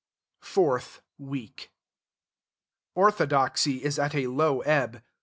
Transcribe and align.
FOURTH 0.41 1.03
WEEK 1.19 1.69
Orthodoxy 2.95 3.83
is 3.83 3.99
at 3.99 4.15
a 4.15 4.25
low 4.25 4.61
ebb. 4.61 5.03